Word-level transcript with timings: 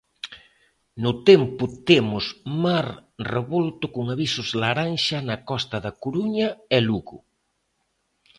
No 1.03 1.11
tempo 1.29 1.63
temos 1.89 2.25
mar 2.63 2.87
revolto 3.33 3.85
con 3.95 4.05
avisos 4.13 4.49
laranxa 4.61 5.17
na 5.27 5.37
costa 5.49 5.77
da 5.85 5.91
Coruña 6.03 6.47
e 6.75 6.77
Lugo. 6.87 7.17